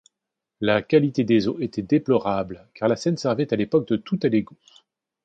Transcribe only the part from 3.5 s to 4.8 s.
à l'époque de tout-à-l'égout.